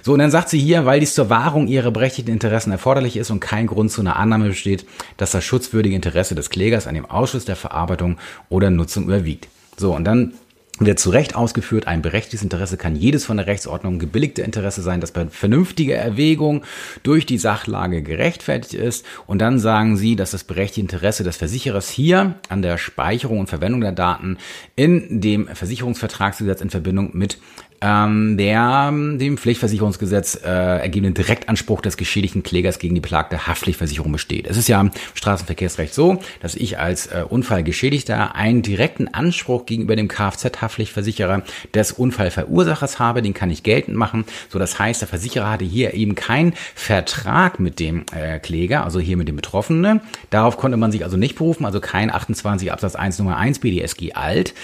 So, 0.02 0.14
und 0.14 0.18
dann 0.18 0.32
sagt 0.32 0.48
sie 0.48 0.58
hier, 0.58 0.84
weil 0.86 0.98
dies 0.98 1.14
zur 1.14 1.30
Wahrung 1.30 1.68
ihrer 1.68 1.92
berechtigten 1.92 2.32
Interessen 2.32 2.72
erforderlich 2.72 3.16
ist 3.16 3.30
und 3.30 3.40
kein 3.40 3.68
Grund 3.68 3.92
zu 3.92 4.00
einer 4.00 4.16
Annahme 4.16 4.48
besteht, 4.48 4.86
dass 5.16 5.30
das 5.30 5.44
schutzwürdige 5.44 5.94
Interesse 6.06 6.34
des 6.34 6.50
Klägers 6.50 6.86
an 6.86 6.94
dem 6.94 7.06
Ausschuss 7.06 7.44
der 7.44 7.56
Verarbeitung 7.56 8.18
oder 8.48 8.70
Nutzung 8.70 9.04
überwiegt. 9.04 9.48
So, 9.76 9.94
und 9.94 10.04
dann 10.04 10.34
wird 10.78 10.98
zu 10.98 11.08
Recht 11.08 11.34
ausgeführt, 11.34 11.86
ein 11.86 12.02
berechtigtes 12.02 12.42
Interesse 12.42 12.76
kann 12.76 12.96
jedes 12.96 13.24
von 13.24 13.38
der 13.38 13.46
Rechtsordnung 13.46 13.98
gebilligte 13.98 14.42
Interesse 14.42 14.82
sein, 14.82 15.00
das 15.00 15.10
bei 15.10 15.26
vernünftiger 15.26 15.96
Erwägung 15.96 16.64
durch 17.02 17.24
die 17.24 17.38
Sachlage 17.38 18.02
gerechtfertigt 18.02 18.74
ist. 18.74 19.06
Und 19.26 19.38
dann 19.40 19.58
sagen 19.58 19.96
sie, 19.96 20.16
dass 20.16 20.32
das 20.32 20.44
berechtigte 20.44 20.82
Interesse 20.82 21.24
des 21.24 21.38
Versicherers 21.38 21.88
hier 21.88 22.34
an 22.50 22.60
der 22.60 22.76
Speicherung 22.76 23.40
und 23.40 23.48
Verwendung 23.48 23.80
der 23.80 23.92
Daten 23.92 24.36
in 24.74 25.22
dem 25.22 25.48
Versicherungsvertragsgesetz 25.48 26.60
in 26.60 26.70
Verbindung 26.70 27.10
mit 27.14 27.38
ähm, 27.80 28.36
der 28.36 28.90
dem 28.90 29.36
Pflichtversicherungsgesetz 29.38 30.40
äh, 30.44 30.48
ergebenden 30.48 31.14
Direktanspruch 31.14 31.80
des 31.80 31.96
geschädigten 31.96 32.42
Klägers 32.42 32.78
gegen 32.78 32.94
die 32.94 33.00
beklagte 33.00 33.46
Haftpflichtversicherung 33.46 34.12
besteht. 34.12 34.46
Es 34.46 34.56
ist 34.56 34.68
ja 34.68 34.80
im 34.80 34.90
Straßenverkehrsrecht 35.14 35.94
so, 35.94 36.18
dass 36.40 36.54
ich 36.54 36.78
als 36.78 37.06
äh, 37.06 37.24
Unfallgeschädigter 37.28 38.34
einen 38.34 38.62
direkten 38.62 39.08
Anspruch 39.08 39.66
gegenüber 39.66 39.96
dem 39.96 40.08
Kfz-Haftpflichtversicherer 40.08 41.42
des 41.74 41.92
Unfallverursachers 41.92 42.98
habe, 42.98 43.22
den 43.22 43.34
kann 43.34 43.50
ich 43.50 43.62
geltend 43.62 43.96
machen. 43.96 44.24
So, 44.48 44.58
das 44.58 44.78
heißt, 44.78 45.00
der 45.02 45.08
Versicherer 45.08 45.50
hatte 45.50 45.64
hier 45.64 45.94
eben 45.94 46.14
keinen 46.14 46.54
Vertrag 46.74 47.60
mit 47.60 47.80
dem 47.80 48.04
äh, 48.14 48.38
Kläger, 48.38 48.84
also 48.84 49.00
hier 49.00 49.16
mit 49.16 49.28
dem 49.28 49.36
Betroffenen. 49.36 50.00
Darauf 50.30 50.56
konnte 50.56 50.76
man 50.76 50.92
sich 50.92 51.04
also 51.04 51.16
nicht 51.16 51.36
berufen, 51.36 51.64
also 51.64 51.80
kein 51.80 52.12
28 52.12 52.72
Absatz 52.72 52.94
1 52.94 53.18
Nummer 53.18 53.36
1 53.36 53.58
BDSG 53.58 54.12
alt. 54.14 54.54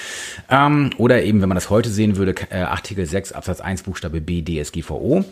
Ähm, 0.51 0.91
oder 0.99 1.23
eben, 1.23 1.41
wenn 1.43 1.49
man 1.49 1.57
das 1.57 1.71
heute 1.71 1.91
sehen 1.91 2.17
würde, 2.17 2.35
äh, 2.51 2.63
Artikel 2.63 3.02
Artikel 3.03 3.07
6 3.07 3.33
Absatz 3.33 3.61
1 3.61 3.83
Buchstabe 3.83 4.21
B 4.21 4.43
DSGVO, 4.43 5.25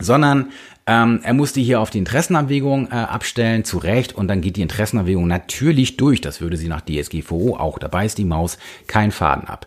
sondern 0.00 0.50
ähm, 0.86 1.20
er 1.22 1.34
musste 1.34 1.60
hier 1.60 1.80
auf 1.80 1.90
die 1.90 1.98
Interessenabwägung 1.98 2.88
äh, 2.88 2.94
abstellen, 2.94 3.64
zu 3.64 3.78
Recht, 3.78 4.14
und 4.14 4.28
dann 4.28 4.40
geht 4.40 4.56
die 4.56 4.62
Interessenabwägung 4.62 5.26
natürlich 5.26 5.96
durch. 5.96 6.20
Das 6.20 6.40
würde 6.40 6.56
sie 6.56 6.68
nach 6.68 6.80
DSGVO 6.82 7.56
auch. 7.56 7.78
Dabei 7.78 8.06
ist 8.06 8.18
die 8.18 8.24
Maus 8.24 8.58
kein 8.86 9.12
Faden 9.12 9.48
ab. 9.48 9.66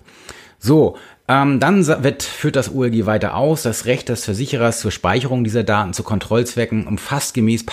So, 0.60 0.98
ähm, 1.30 1.60
dann 1.60 1.86
wird, 1.86 2.24
führt 2.24 2.56
das 2.56 2.74
OLG 2.74 3.06
weiter 3.06 3.36
aus, 3.36 3.64
das 3.64 3.86
Recht 3.86 4.08
des 4.08 4.24
Versicherers 4.24 4.80
zur 4.80 4.92
Speicherung 4.92 5.44
dieser 5.44 5.64
Daten 5.64 5.94
zu 5.94 6.04
Kontrollzwecken 6.04 6.88
umfasst 6.88 7.34
gemäß 7.34 7.66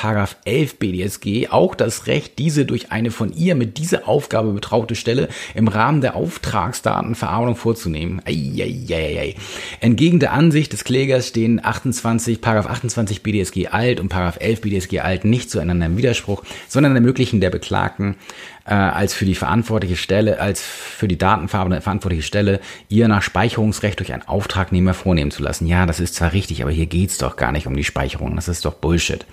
11 0.45 0.79
BDSG 0.79 1.49
auch 1.51 1.77
das 1.77 2.09
Recht, 2.09 2.39
diese 2.39 2.65
durch 2.65 2.91
eine 2.91 3.13
von 3.13 3.33
ihr 3.33 3.55
mit 3.55 3.79
dieser 3.79 4.09
Aufgabe 4.09 4.53
betraute 4.53 4.97
Stelle 4.97 5.29
im 5.55 5.69
Rahmen 5.69 6.01
der 6.01 6.17
Auftragsdatenverarbeitung 6.17 7.55
vorzunehmen. 7.55 8.21
Eieieiei. 8.25 9.37
Entgegen 9.81 10.19
der 10.19 10.33
Ansicht 10.33 10.73
des 10.73 10.83
Klägers 10.83 11.29
stehen 11.29 11.65
28, 11.65 12.45
28 12.45 13.23
BDSG 13.23 13.69
alt 13.69 14.01
und 14.01 14.13
11 14.13 14.63
BDSG 14.63 15.01
alt 15.01 15.25
nicht 15.25 15.51
zueinander 15.51 15.87
im 15.87 15.97
Widerspruch, 15.97 16.43
sondern 16.69 16.97
ermöglichen 16.97 17.41
der 17.41 17.51
Beklagten 17.51 18.17
äh, 18.67 18.75
als 18.75 19.15
für 19.15 19.25
die 19.25 19.35
verantwortliche 19.35 19.97
Stelle, 19.97 20.41
als 20.41 20.63
für 20.63 21.09
die 21.09 21.19
Datenverarbeitung 21.19 21.83
verantwortliche 21.83 22.23
Stelle, 22.23 22.61
ihr 22.89 23.09
nach 23.09 23.23
Speicherungsrecht 23.23 23.99
durch 23.99 24.13
einen 24.13 24.23
Auftragnehmer 24.23 24.95
vornehmen 24.95 25.31
zu 25.31 25.43
lassen. 25.43 25.67
Ja, 25.67 25.87
das 25.87 26.01
ist 26.01 26.15
zwar 26.15 26.33
richtig, 26.33 26.63
aber 26.63 26.71
hier 26.71 26.87
geht's 26.87 27.19
doch 27.19 27.37
gar 27.37 27.53
nicht 27.53 27.67
um 27.67 27.77
die 27.77 27.85
Speicherung. 27.85 28.37
Das 28.37 28.49
ist 28.49 28.65
doch 28.65 28.75
Bullshit. 28.75 29.27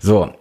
So, 0.00 0.32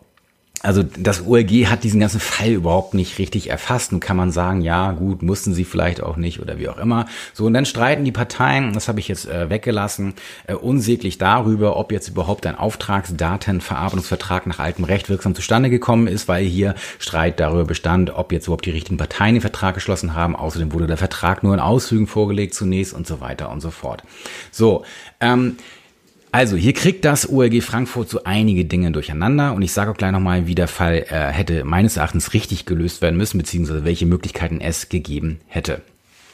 also 0.64 0.84
das 0.84 1.26
OLG 1.26 1.68
hat 1.68 1.84
diesen 1.84 2.00
ganzen 2.00 2.20
Fall 2.20 2.50
überhaupt 2.50 2.94
nicht 2.96 3.20
richtig 3.20 3.50
erfasst 3.50 3.94
und 3.94 4.00
kann 4.00 4.18
man 4.18 4.32
sagen, 4.32 4.62
ja 4.62 4.92
gut, 4.92 5.22
mussten 5.22 5.54
sie 5.54 5.66
vielleicht 5.66 6.02
auch 6.02 6.18
nicht 6.18 6.40
oder 6.40 6.58
wie 6.58 6.68
auch 6.68 6.78
immer. 6.78 7.06
So 7.34 7.46
und 7.46 7.54
dann 7.54 7.66
streiten 7.66 8.06
die 8.06 8.12
Parteien, 8.12 8.74
das 8.74 8.88
habe 8.88 9.00
ich 9.00 9.08
jetzt 9.08 9.28
äh, 9.28 9.50
weggelassen, 9.50 10.16
äh, 10.48 10.56
unsäglich 10.56 11.20
darüber, 11.20 11.78
ob 11.78 11.92
jetzt 11.92 12.08
überhaupt 12.08 12.46
ein 12.48 12.56
Auftragsdatenverarbeitungsvertrag 12.56 14.48
nach 14.48 14.60
altem 14.60 14.84
Recht 14.86 15.10
wirksam 15.10 15.36
zustande 15.36 15.70
gekommen 15.70 16.08
ist, 16.08 16.28
weil 16.28 16.46
hier 16.46 16.74
Streit 16.98 17.40
darüber 17.40 17.66
bestand, 17.66 18.16
ob 18.16 18.32
jetzt 18.32 18.48
überhaupt 18.48 18.66
die 18.66 18.72
richtigen 18.72 18.98
Parteien 18.98 19.36
den 19.36 19.42
Vertrag 19.42 19.76
geschlossen 19.76 20.16
haben. 20.16 20.36
Außerdem 20.36 20.74
wurde 20.74 20.88
der 20.88 20.98
Vertrag 20.98 21.44
nur 21.44 21.54
in 21.54 21.60
Auszügen 21.60 22.08
vorgelegt 22.08 22.56
zunächst 22.56 22.94
und 22.94 23.06
so 23.06 23.22
weiter 23.22 23.52
und 23.52 23.62
so 23.62 23.70
fort. 23.70 24.02
So, 24.52 24.84
ähm, 25.20 25.58
also, 26.32 26.58
hier 26.58 26.74
kriegt 26.74 27.06
das 27.06 27.30
OLG 27.30 27.62
Frankfurt 27.62 28.10
so 28.10 28.24
einige 28.24 28.66
Dinge 28.66 28.92
durcheinander 28.92 29.54
und 29.54 29.62
ich 29.62 29.72
sage 29.72 29.92
auch 29.92 29.98
gleich 29.98 30.12
nochmal, 30.12 30.48
wie 30.48 30.56
der 30.56 30.68
Fall 30.68 31.06
äh, 31.10 31.32
hätte 31.32 31.64
meines 31.64 31.98
Erachtens 31.98 32.34
richtig 32.34 32.66
gelöst 32.66 33.02
werden 33.02 33.18
müssen, 33.18 33.38
beziehungsweise 33.38 33.86
welche 33.86 34.06
Möglichkeiten 34.06 34.60
es 34.60 34.90
gegeben 34.90 35.40
hätte. 35.48 35.82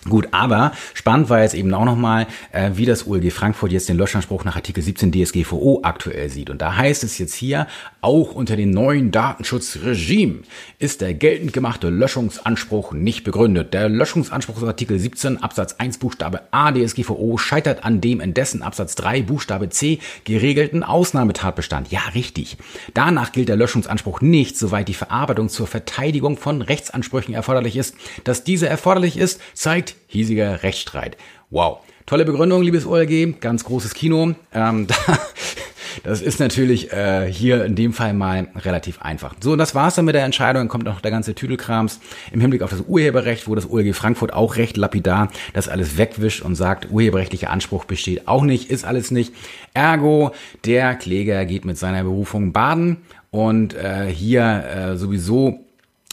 Gut, 0.09 0.27
aber 0.31 0.73
spannend 0.93 1.29
war 1.29 1.41
jetzt 1.41 1.55
eben 1.55 1.73
auch 1.73 1.85
nochmal, 1.85 2.27
äh, 2.51 2.71
wie 2.73 2.85
das 2.85 3.07
OLG 3.07 3.31
Frankfurt 3.31 3.71
jetzt 3.71 3.87
den 3.87 3.97
Löschanspruch 3.97 4.43
nach 4.43 4.57
Artikel 4.57 4.83
17 4.83 5.13
DSGVO 5.13 5.79
aktuell 5.83 6.29
sieht. 6.29 6.49
Und 6.49 6.61
da 6.61 6.75
heißt 6.75 7.05
es 7.05 7.17
jetzt 7.19 7.33
hier, 7.33 7.67
auch 8.01 8.35
unter 8.35 8.57
dem 8.57 8.71
neuen 8.71 9.11
Datenschutzregime 9.11 10.39
ist 10.77 10.99
der 10.99 11.13
geltend 11.13 11.53
gemachte 11.53 11.89
Löschungsanspruch 11.89 12.91
nicht 12.91 13.23
begründet. 13.23 13.73
Der 13.73 13.87
Löschungsanspruch 13.87 14.57
aus 14.57 14.63
Artikel 14.63 14.99
17 14.99 15.41
Absatz 15.41 15.75
1 15.77 15.99
Buchstabe 15.99 16.41
A 16.51 16.73
DSGVO 16.73 17.37
scheitert 17.37 17.85
an 17.85 18.01
dem 18.01 18.19
in 18.19 18.33
dessen 18.33 18.61
Absatz 18.61 18.95
3 18.95 19.21
Buchstabe 19.21 19.69
C 19.69 19.99
geregelten 20.25 20.83
Ausnahmetatbestand. 20.83 21.91
Ja, 21.91 22.01
richtig. 22.13 22.57
Danach 22.93 23.31
gilt 23.31 23.47
der 23.47 23.55
Löschungsanspruch 23.55 24.19
nicht, 24.19 24.57
soweit 24.57 24.89
die 24.89 24.93
Verarbeitung 24.93 25.47
zur 25.47 25.67
Verteidigung 25.67 26.35
von 26.35 26.61
Rechtsansprüchen 26.61 27.33
erforderlich 27.33 27.77
ist. 27.77 27.95
Dass 28.25 28.43
diese 28.43 28.67
erforderlich 28.67 29.15
ist, 29.15 29.39
zeigt 29.53 29.92
hiesiger 30.07 30.63
Rechtsstreit. 30.63 31.17
Wow. 31.49 31.79
Tolle 32.05 32.25
Begründung, 32.25 32.63
liebes 32.63 32.85
OLG, 32.85 33.39
ganz 33.39 33.63
großes 33.63 33.93
Kino. 33.93 34.35
Ähm, 34.53 34.87
das 36.03 36.21
ist 36.21 36.39
natürlich 36.39 36.91
äh, 36.91 37.31
hier 37.31 37.63
in 37.63 37.75
dem 37.75 37.93
Fall 37.93 38.13
mal 38.13 38.47
relativ 38.57 39.01
einfach. 39.01 39.35
So, 39.39 39.53
und 39.53 39.57
das 39.57 39.73
war's 39.73 39.95
dann 39.95 40.05
mit 40.05 40.15
der 40.15 40.25
Entscheidung. 40.25 40.61
Dann 40.61 40.67
kommt 40.67 40.83
noch 40.83 40.99
der 40.99 41.11
ganze 41.11 41.33
Tüdelkrams 41.33 41.99
im 42.31 42.41
Hinblick 42.41 42.61
auf 42.61 42.71
das 42.71 42.81
Urheberrecht, 42.81 43.47
wo 43.47 43.55
das 43.55 43.69
OLG 43.69 43.93
Frankfurt 43.93 44.33
auch 44.33 44.57
recht 44.57 44.75
lapidar 44.75 45.29
das 45.53 45.69
alles 45.69 45.97
wegwischt 45.97 46.41
und 46.41 46.55
sagt, 46.55 46.91
urheberrechtlicher 46.91 47.49
Anspruch 47.49 47.85
besteht 47.85 48.27
auch 48.27 48.43
nicht, 48.43 48.69
ist 48.69 48.83
alles 48.83 49.11
nicht. 49.11 49.33
Ergo, 49.73 50.31
der 50.65 50.95
Kläger 50.95 51.45
geht 51.45 51.63
mit 51.63 51.77
seiner 51.77 52.03
Berufung 52.03 52.51
baden 52.51 52.97
und 53.31 53.73
äh, 53.75 54.07
hier 54.07 54.43
äh, 54.43 54.97
sowieso 54.97 55.65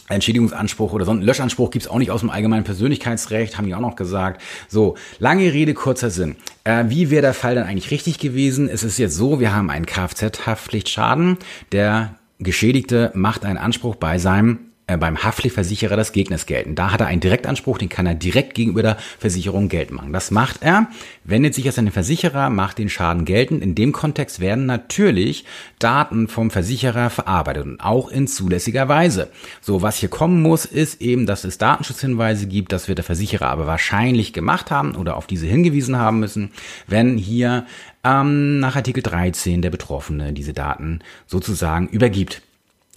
Entschädigungsanspruch 0.09 0.93
oder 0.93 1.05
so 1.05 1.11
einen 1.11 1.21
Löschanspruch 1.21 1.71
gibt's 1.71 1.87
auch 1.87 1.97
nicht 1.97 2.11
aus 2.11 2.21
dem 2.21 2.29
allgemeinen 2.29 2.63
Persönlichkeitsrecht, 2.63 3.57
haben 3.57 3.65
die 3.65 3.75
auch 3.75 3.79
noch 3.79 3.95
gesagt. 3.95 4.41
So, 4.67 4.95
lange 5.19 5.53
Rede, 5.53 5.73
kurzer 5.73 6.09
Sinn. 6.09 6.35
Äh, 6.63 6.85
wie 6.87 7.09
wäre 7.09 7.21
der 7.21 7.33
Fall 7.33 7.55
dann 7.55 7.65
eigentlich 7.65 7.91
richtig 7.91 8.19
gewesen? 8.19 8.69
Es 8.69 8.83
ist 8.83 8.97
jetzt 8.97 9.15
so, 9.15 9.39
wir 9.39 9.53
haben 9.53 9.69
einen 9.69 9.85
Kfz-Haftpflichtschaden. 9.85 11.37
Der 11.71 12.15
Geschädigte 12.39 13.11
macht 13.13 13.45
einen 13.45 13.57
Anspruch 13.57 13.95
bei 13.95 14.17
seinem 14.17 14.70
beim 14.97 15.23
Haftpflichtversicherer 15.23 15.95
des 15.95 16.11
Gegners 16.11 16.45
gelten. 16.45 16.75
Da 16.75 16.91
hat 16.91 17.01
er 17.01 17.07
einen 17.07 17.21
Direktanspruch, 17.21 17.77
den 17.77 17.89
kann 17.89 18.05
er 18.05 18.15
direkt 18.15 18.53
gegenüber 18.55 18.81
der 18.81 18.97
Versicherung 19.19 19.69
geltend 19.69 19.99
machen. 19.99 20.13
Das 20.13 20.31
macht 20.31 20.61
er, 20.61 20.87
wendet 21.23 21.53
sich 21.53 21.67
an 21.77 21.85
den 21.85 21.91
Versicherer, 21.91 22.49
macht 22.49 22.77
den 22.77 22.89
Schaden 22.89 23.25
geltend. 23.25 23.63
In 23.63 23.75
dem 23.75 23.91
Kontext 23.91 24.39
werden 24.39 24.65
natürlich 24.65 25.45
Daten 25.79 26.27
vom 26.27 26.51
Versicherer 26.51 27.09
verarbeitet 27.09 27.65
und 27.65 27.79
auch 27.81 28.09
in 28.09 28.27
zulässiger 28.27 28.87
Weise. 28.87 29.29
So, 29.61 29.81
was 29.81 29.97
hier 29.97 30.09
kommen 30.09 30.41
muss, 30.41 30.65
ist 30.65 31.01
eben, 31.01 31.25
dass 31.25 31.43
es 31.43 31.57
Datenschutzhinweise 31.57 32.47
gibt, 32.47 32.71
das 32.71 32.87
wird 32.87 32.97
der 32.97 33.05
Versicherer 33.05 33.47
aber 33.47 33.67
wahrscheinlich 33.67 34.33
gemacht 34.33 34.71
haben 34.71 34.95
oder 34.95 35.17
auf 35.17 35.27
diese 35.27 35.47
hingewiesen 35.47 35.97
haben 35.97 36.19
müssen, 36.19 36.51
wenn 36.87 37.17
hier 37.17 37.65
ähm, 38.03 38.59
nach 38.59 38.75
Artikel 38.75 39.03
13 39.03 39.61
der 39.61 39.69
Betroffene 39.69 40.33
diese 40.33 40.53
Daten 40.53 40.99
sozusagen 41.27 41.87
übergibt. 41.87 42.41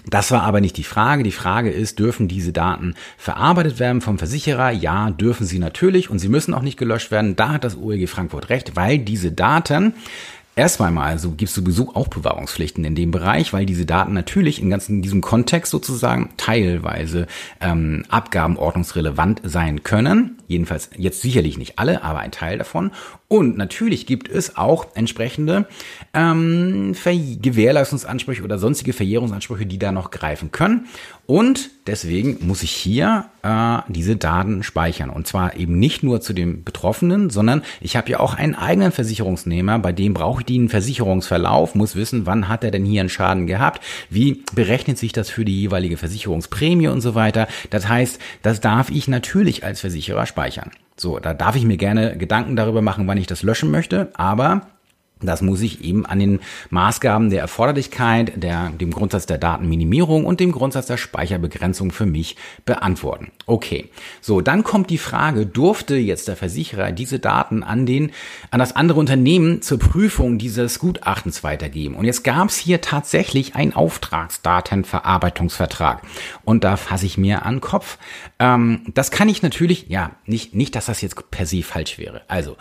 Das 0.07 0.31
war 0.31 0.43
aber 0.43 0.61
nicht 0.61 0.77
die 0.77 0.85
Frage. 0.85 1.23
Die 1.23 1.33
Frage 1.33 1.71
ist, 1.71 1.99
dürfen 1.99 2.29
diese 2.29 2.53
Daten 2.53 2.95
verarbeitet 3.17 3.79
werden 3.79 4.01
vom 4.01 4.19
Versicherer? 4.19 4.71
Ja, 4.71 5.11
dürfen 5.11 5.47
sie 5.47 5.59
natürlich 5.59 6.11
und 6.11 6.19
sie 6.19 6.29
müssen 6.29 6.53
auch 6.53 6.63
nicht 6.63 6.79
gelöscht 6.79 7.11
werden. 7.11 7.37
Da 7.37 7.51
hat 7.51 7.65
das 7.65 7.77
OLG 7.77 8.09
Frankfurt 8.09 8.51
recht, 8.51 8.77
weil 8.77 8.99
diese 8.99 9.33
Daten 9.33 9.95
Erstmal 10.57 10.93
mal, 10.93 11.07
also 11.07 11.33
gibt 11.33 11.49
es 11.49 11.55
sowieso 11.55 11.97
auch 11.97 12.07
Bewahrungspflichten 12.07 12.85
in 12.85 12.95
dem 12.95 13.11
Bereich, 13.11 13.53
weil 13.53 13.67
diese 13.67 13.87
Daten 13.87 14.13
natürlich 14.13 14.63
in 14.63 14.71
ganzen 14.71 15.03
diesem 15.03 15.21
Kontext 15.21 15.73
sozusagen 15.73 16.31
teilweise 16.37 17.27
ähm, 17.61 18.05
abgabenordnungsrelevant 18.09 19.41
sein 19.43 19.83
können. 19.83 20.39
Jedenfalls 20.47 20.91
jetzt 20.97 21.23
sicherlich 21.23 21.59
nicht 21.59 21.81
alle, 21.81 22.05
aber 22.05 22.21
ein 22.21 22.31
Teil 22.31 22.57
davon. 22.57 22.93
Und 23.27 23.57
natürlich 23.57 24.07
gibt 24.07 24.29
es 24.29 24.57
auch 24.57 24.87
entsprechende 24.95 25.67
ähm, 26.13 26.95
Gewährleistungsansprüche 27.03 28.45
oder 28.45 28.59
sonstige 28.59 28.93
Verjährungsansprüche, 28.93 29.67
die 29.67 29.81
da 29.81 29.91
noch 29.91 30.13
greifen 30.13 30.53
können. 30.53 30.87
Und 31.27 31.71
deswegen 31.89 32.47
muss 32.47 32.63
ich 32.63 32.71
hier 32.71 33.27
äh, 33.45 33.83
diese 33.89 34.17
Daten 34.17 34.63
speichern. 34.63 35.11
Und 35.11 35.27
zwar 35.27 35.57
eben 35.57 35.79
nicht 35.79 36.03
nur 36.03 36.21
zu 36.21 36.33
dem 36.33 36.65
Betroffenen, 36.65 37.31
sondern 37.31 37.63
ich 37.81 37.97
habe 37.97 38.11
ja 38.11 38.21
auch 38.21 38.35
einen 38.35 38.55
eigenen 38.55 38.91
Versicherungsnehmer, 38.91 39.79
bei 39.79 39.93
dem 39.93 40.15
brauche 40.15 40.41
ich 40.41 40.47
den 40.47 40.69
Versicherungsverlauf, 40.69 41.75
muss 41.75 41.95
wissen, 41.95 42.27
wann 42.27 42.49
hat 42.49 42.65
er 42.65 42.71
denn 42.71 42.85
hier 42.85 43.01
einen 43.01 43.11
Schaden 43.11 43.47
gehabt, 43.47 43.83
wie 44.09 44.43
berechnet 44.55 44.99
sich 44.99 45.13
das 45.13 45.29
für 45.29 45.45
die 45.45 45.61
jeweilige 45.61 45.99
Versicherungsprämie 45.99 46.89
und 46.89 47.03
so 47.03 47.15
weiter. 47.15 47.47
Das 47.71 47.89
heißt, 47.89 48.19
das 48.43 48.61
darf 48.61 48.91
ich 48.91 49.07
natürlich 49.09 49.65
als 49.65 49.81
Versicherer 49.81 50.27
speichern. 50.27 50.71
So, 50.97 51.19
da 51.19 51.35
darf 51.35 51.57
ich 51.57 51.65
mir 51.65 51.77
gerne 51.77 52.17
Gedanken 52.17 52.57
darüber 52.57 52.81
machen, 52.81 53.07
wann 53.07 53.19
ich 53.19 53.27
das 53.27 53.43
löschen 53.43 53.71
möchte, 53.71 54.11
aber 54.15 54.63
das 55.27 55.43
muss 55.43 55.61
ich 55.61 55.85
eben 55.85 56.07
an 56.07 56.19
den 56.19 56.41
Maßgaben 56.71 57.31
der 57.31 57.41
Erforderlichkeit, 57.41 58.43
der, 58.43 58.71
dem 58.71 58.91
Grundsatz 58.91 59.27
der 59.27 59.39
Datenminimierung 59.39 60.25
und 60.25 60.41
dem 60.41 60.51
Grundsatz 60.53 60.87
der 60.87 60.97
Speicherbegrenzung 60.97 61.91
für 61.91 62.07
mich 62.07 62.37
beantworten. 62.65 63.31
Okay. 63.47 63.91
So, 64.21 64.41
dann 64.41 64.65
kommt 64.65 64.91
die 64.91 64.99
Frage, 64.99 65.47
durfte 65.47 65.95
jetzt 65.97 66.29
der 66.29 66.37
Versicherer 66.37 66.93
diese 66.93 67.19
Daten 67.19 67.63
an 67.63 67.87
den, 67.87 68.13
an 68.51 68.59
das 68.59 68.77
andere 68.77 69.01
Unternehmen 69.01 69.63
zur 69.63 69.79
Prüfung 69.79 70.37
dieses 70.39 70.79
Gutachtens 70.79 71.43
weitergeben? 71.45 71.95
Und 71.95 72.05
jetzt 72.05 72.25
gab 72.25 72.49
es 72.49 72.57
hier 72.57 72.81
tatsächlich 72.81 73.55
einen 73.57 73.75
Auftragsdatenverarbeitungsvertrag. 73.75 76.03
Und 76.45 76.65
da 76.65 76.77
fasse 76.77 77.07
ich 77.07 77.19
mir 77.19 77.45
an 77.45 77.57
den 77.57 77.61
Kopf. 77.61 77.99
Ähm, 78.39 78.87
das 78.95 79.11
kann 79.11 79.29
ich 79.29 79.43
natürlich, 79.43 79.89
ja, 79.89 80.13
nicht, 80.27 80.55
nicht, 80.55 80.75
dass 80.75 80.87
das 80.87 81.03
jetzt 81.03 81.31
per 81.31 81.47
se 81.47 81.63
falsch 81.63 81.99
wäre. 81.99 82.23
Also, 82.29 82.57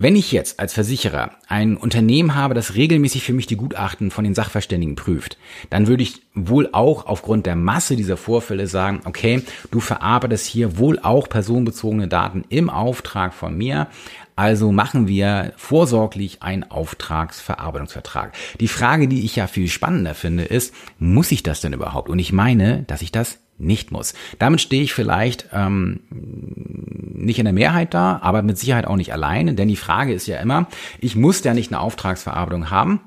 wenn 0.00 0.14
ich 0.14 0.30
jetzt 0.30 0.60
als 0.60 0.74
Versicherer 0.74 1.32
ein 1.48 1.76
Unternehmen 1.76 2.36
habe, 2.36 2.54
das 2.54 2.74
regelmäßig 2.74 3.24
für 3.24 3.32
mich 3.32 3.48
die 3.48 3.56
Gutachten 3.56 4.12
von 4.12 4.22
den 4.22 4.34
Sachverständigen 4.34 4.94
prüft, 4.94 5.36
dann 5.70 5.88
würde 5.88 6.04
ich 6.04 6.22
wohl 6.34 6.68
auch 6.70 7.06
aufgrund 7.06 7.46
der 7.46 7.56
Masse 7.56 7.96
dieser 7.96 8.16
Vorfälle 8.16 8.68
sagen, 8.68 9.00
okay, 9.06 9.42
du 9.72 9.80
verarbeitest 9.80 10.46
hier 10.46 10.78
wohl 10.78 11.00
auch 11.00 11.28
personenbezogene 11.28 12.06
Daten 12.06 12.44
im 12.48 12.70
Auftrag 12.70 13.34
von 13.34 13.58
mir. 13.58 13.88
Also 14.36 14.70
machen 14.70 15.08
wir 15.08 15.52
vorsorglich 15.56 16.44
einen 16.44 16.62
Auftragsverarbeitungsvertrag. 16.62 18.34
Die 18.60 18.68
Frage, 18.68 19.08
die 19.08 19.24
ich 19.24 19.34
ja 19.34 19.48
viel 19.48 19.66
spannender 19.66 20.14
finde, 20.14 20.44
ist, 20.44 20.72
muss 21.00 21.32
ich 21.32 21.42
das 21.42 21.60
denn 21.60 21.72
überhaupt? 21.72 22.08
Und 22.08 22.20
ich 22.20 22.32
meine, 22.32 22.84
dass 22.84 23.02
ich 23.02 23.10
das 23.10 23.40
nicht 23.58 23.90
muss. 23.90 24.14
Damit 24.38 24.60
stehe 24.60 24.82
ich 24.82 24.92
vielleicht 24.92 25.48
ähm, 25.52 26.00
nicht 26.10 27.38
in 27.38 27.44
der 27.44 27.52
Mehrheit 27.52 27.94
da, 27.94 28.20
aber 28.22 28.42
mit 28.42 28.58
Sicherheit 28.58 28.86
auch 28.86 28.96
nicht 28.96 29.12
alleine, 29.12 29.54
denn 29.54 29.68
die 29.68 29.76
Frage 29.76 30.12
ist 30.12 30.26
ja 30.26 30.38
immer, 30.38 30.68
ich 31.00 31.16
muss 31.16 31.42
ja 31.44 31.54
nicht 31.54 31.72
eine 31.72 31.80
Auftragsverarbeitung 31.80 32.70
haben, 32.70 33.00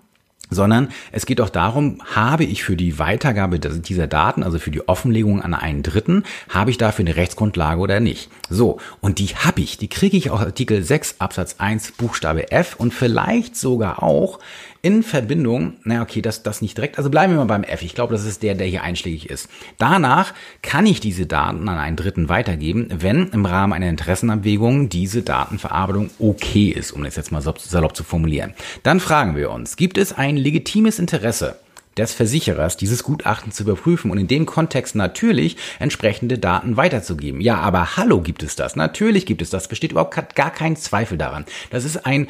sondern 0.51 0.89
es 1.11 1.25
geht 1.25 1.41
auch 1.41 1.49
darum, 1.49 1.99
habe 2.13 2.43
ich 2.43 2.63
für 2.63 2.75
die 2.75 2.99
Weitergabe 2.99 3.57
dieser 3.59 4.05
Daten, 4.05 4.43
also 4.43 4.59
für 4.59 4.69
die 4.69 4.87
Offenlegung 4.87 5.41
an 5.41 5.55
einen 5.55 5.81
Dritten, 5.81 6.23
habe 6.49 6.69
ich 6.69 6.77
dafür 6.77 7.03
eine 7.03 7.15
Rechtsgrundlage 7.15 7.79
oder 7.79 7.99
nicht. 7.99 8.29
So, 8.49 8.77
und 8.99 9.17
die 9.17 9.27
habe 9.29 9.61
ich, 9.61 9.77
die 9.77 9.87
kriege 9.87 10.17
ich 10.17 10.29
aus 10.29 10.41
Artikel 10.41 10.83
6 10.83 11.15
Absatz 11.19 11.55
1 11.57 11.93
Buchstabe 11.93 12.51
F 12.51 12.75
und 12.77 12.93
vielleicht 12.93 13.55
sogar 13.55 14.03
auch 14.03 14.39
in 14.83 15.03
Verbindung, 15.03 15.75
na 15.83 16.01
okay, 16.01 16.21
das, 16.21 16.41
das 16.41 16.61
nicht 16.61 16.75
direkt, 16.75 16.97
also 16.97 17.09
bleiben 17.09 17.33
wir 17.33 17.37
mal 17.37 17.45
beim 17.45 17.63
F. 17.63 17.83
Ich 17.83 17.93
glaube, 17.93 18.13
das 18.13 18.25
ist 18.25 18.41
der, 18.41 18.55
der 18.55 18.65
hier 18.65 18.81
einschlägig 18.81 19.29
ist. 19.29 19.47
Danach 19.77 20.33
kann 20.63 20.87
ich 20.87 20.99
diese 20.99 21.27
Daten 21.27 21.69
an 21.69 21.77
einen 21.77 21.95
Dritten 21.95 22.29
weitergeben, 22.29 22.87
wenn 22.91 23.27
im 23.27 23.45
Rahmen 23.45 23.73
einer 23.73 23.89
Interessenabwägung 23.89 24.89
diese 24.89 25.21
Datenverarbeitung 25.21 26.09
okay 26.17 26.69
ist, 26.69 26.91
um 26.91 27.03
das 27.03 27.15
jetzt 27.15 27.31
mal 27.31 27.41
salopp 27.41 27.95
zu 27.95 28.03
formulieren. 28.03 28.53
Dann 28.81 28.99
fragen 28.99 29.35
wir 29.35 29.51
uns, 29.51 29.75
gibt 29.75 29.99
es 29.99 30.13
ein 30.13 30.35
legitimes 30.41 30.99
Interesse 30.99 31.57
des 31.97 32.13
Versicherers, 32.13 32.77
dieses 32.77 33.03
Gutachten 33.03 33.51
zu 33.51 33.63
überprüfen 33.63 34.11
und 34.11 34.17
in 34.17 34.27
dem 34.27 34.45
Kontext 34.45 34.95
natürlich 34.95 35.57
entsprechende 35.79 36.37
Daten 36.37 36.77
weiterzugeben. 36.77 37.41
Ja, 37.41 37.57
aber 37.57 37.97
hallo 37.97 38.21
gibt 38.21 38.43
es 38.43 38.55
das. 38.55 38.75
Natürlich 38.75 39.25
gibt 39.25 39.41
es 39.41 39.49
das. 39.49 39.67
Besteht 39.67 39.91
überhaupt 39.91 40.35
gar 40.35 40.51
kein 40.51 40.75
Zweifel 40.77 41.17
daran. 41.17 41.45
Das 41.69 41.83
ist 41.83 42.05
ein, 42.05 42.27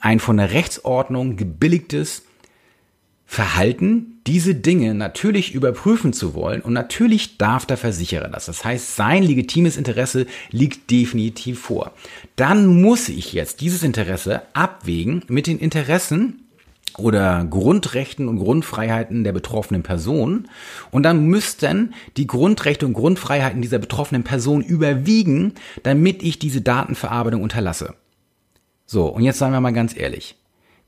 ein 0.00 0.20
von 0.20 0.36
der 0.36 0.52
Rechtsordnung 0.52 1.36
gebilligtes 1.36 2.22
Verhalten, 3.26 4.20
diese 4.26 4.54
Dinge 4.54 4.94
natürlich 4.94 5.54
überprüfen 5.54 6.12
zu 6.12 6.34
wollen 6.34 6.60
und 6.60 6.74
natürlich 6.74 7.38
darf 7.38 7.64
der 7.64 7.78
Versicherer 7.78 8.28
das. 8.28 8.44
Das 8.44 8.62
heißt, 8.62 8.94
sein 8.94 9.22
legitimes 9.22 9.78
Interesse 9.78 10.26
liegt 10.50 10.90
definitiv 10.90 11.58
vor. 11.58 11.92
Dann 12.36 12.66
muss 12.82 13.08
ich 13.08 13.32
jetzt 13.32 13.62
dieses 13.62 13.82
Interesse 13.82 14.42
abwägen 14.52 15.24
mit 15.28 15.46
den 15.46 15.58
Interessen 15.58 16.41
oder 16.98 17.44
Grundrechten 17.44 18.28
und 18.28 18.38
Grundfreiheiten 18.38 19.24
der 19.24 19.32
betroffenen 19.32 19.82
Person. 19.82 20.48
Und 20.90 21.02
dann 21.02 21.26
müssten 21.26 21.94
die 22.16 22.26
Grundrechte 22.26 22.86
und 22.86 22.92
Grundfreiheiten 22.92 23.62
dieser 23.62 23.78
betroffenen 23.78 24.24
Person 24.24 24.62
überwiegen, 24.62 25.54
damit 25.82 26.22
ich 26.22 26.38
diese 26.38 26.60
Datenverarbeitung 26.60 27.42
unterlasse. 27.42 27.94
So, 28.86 29.06
und 29.06 29.22
jetzt 29.22 29.38
sagen 29.38 29.52
wir 29.52 29.60
mal 29.60 29.72
ganz 29.72 29.96
ehrlich. 29.96 30.36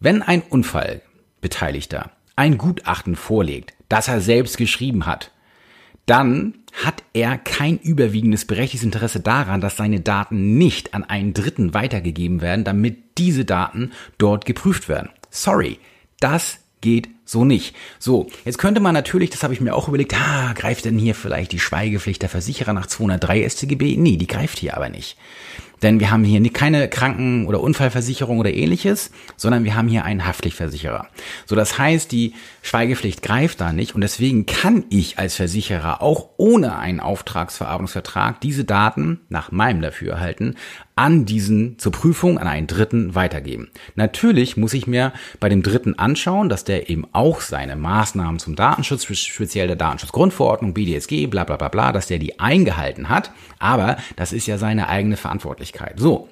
Wenn 0.01 0.23
ein 0.23 0.43
Unfallbeteiligter 0.43 2.11
ein 2.37 2.59
Gutachten 2.59 3.17
vorlegt, 3.17 3.75
das 3.89 4.09
er 4.09 4.21
selbst 4.21 4.57
geschrieben 4.57 5.07
hat, 5.07 5.31
dann 6.07 6.55
hat 6.75 7.03
er 7.13 7.39
kein 7.39 7.79
überwiegendes 7.79 8.45
berechtigtes 8.45 8.85
Interesse 8.85 9.21
daran, 9.21 9.61
dass 9.61 9.77
seine 9.77 10.01
Daten 10.01 10.59
nicht 10.59 10.93
an 10.93 11.05
einen 11.05 11.33
Dritten 11.33 11.73
weitergegeben 11.73 12.41
werden, 12.41 12.65
damit 12.65 13.17
diese 13.19 13.45
Daten 13.45 13.93
dort 14.19 14.45
geprüft 14.45 14.89
werden. 14.89 15.11
Sorry, 15.31 15.79
das 16.25 16.59
geht 16.81 17.09
so 17.25 17.45
nicht. 17.45 17.77
So, 17.99 18.29
jetzt 18.45 18.59
könnte 18.59 18.81
man 18.81 18.95
natürlich, 18.95 19.31
das 19.31 19.43
habe 19.43 19.55
ich 19.55 19.61
mir 19.61 19.75
auch 19.75 19.89
überlegt, 19.89 20.15
ah, 20.15 20.53
greift 20.55 20.85
denn 20.85 20.99
hier 20.99 21.15
vielleicht 21.15 21.53
die 21.53 21.61
Schweigepflicht 21.61 22.23
der 22.23 22.29
Versicherer 22.29 22.73
nach 22.73 22.87
203 22.87 23.49
StGB? 23.49 23.97
Nee, 23.97 24.17
die 24.17 24.27
greift 24.27 24.59
hier 24.59 24.77
aber 24.77 24.89
nicht. 24.89 25.17
Denn 25.85 26.01
wir 26.01 26.11
haben 26.11 26.25
hier 26.25 26.43
keine 26.51 26.89
Kranken- 26.89 27.45
oder 27.45 27.61
Unfallversicherung 27.61 28.39
oder 28.39 28.55
ähnliches, 28.55 29.11
sondern 29.37 29.65
wir 29.65 29.77
haben 29.77 29.87
hier 29.87 30.07
einen 30.07 30.27
Haftpflichtversicherer. 30.27 31.09
So, 31.45 31.57
das 31.57 31.79
heißt, 31.79 32.11
die 32.11 32.33
Schweigepflicht 32.63 33.21
greift 33.21 33.61
da 33.61 33.71
nicht 33.71 33.95
und 33.95 34.01
deswegen 34.01 34.47
kann 34.47 34.85
ich 34.89 35.19
als 35.19 35.37
Versicherer 35.37 36.01
auch 36.01 36.31
ohne 36.39 36.79
einen 36.79 37.01
Auftragsverarbeitungsvertrag 37.01 38.41
diese 38.41 38.65
Daten 38.65 39.21
nach 39.29 39.53
meinem 39.53 39.83
Dafürhalten 39.83 40.57
an 40.97 41.27
diesen 41.27 41.79
zur 41.79 41.93
Prüfung 41.93 42.39
an 42.39 42.47
einen 42.47 42.67
Dritten 42.67 43.15
weitergeben. 43.15 43.69
Natürlich 43.95 44.57
muss 44.57 44.73
ich 44.73 44.87
mir 44.87 45.13
bei 45.41 45.49
dem 45.49 45.63
Dritten 45.63 45.99
anschauen, 45.99 46.49
dass 46.49 46.65
der 46.65 46.89
eben 46.89 47.05
auch 47.13 47.41
seine 47.41 47.77
Maßnahmen 47.77 48.39
zum 48.39 48.55
Datenschutz, 48.55 49.05
speziell 49.05 49.67
der 49.67 49.77
Datenschutzgrundverordnung, 49.77 50.73
BDSG, 50.73 51.27
bla 51.27 51.45
bla 51.45 51.57
bla 51.57 51.69
bla, 51.69 51.93
dass 51.93 52.07
der 52.07 52.21
die 52.21 52.39
eingehalten 52.39 53.09
hat. 53.09 53.33
Aber 53.59 53.97
das 54.17 54.33
ist 54.33 54.47
ja 54.47 54.57
seine 54.57 54.89
eigene 54.89 55.17
Verantwortlichkeit. 55.17 55.74
So. 55.99 56.29